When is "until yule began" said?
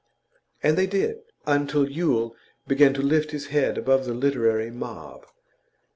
1.45-2.95